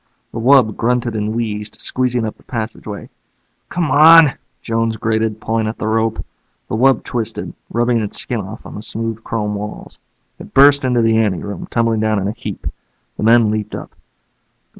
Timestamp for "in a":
12.17-12.31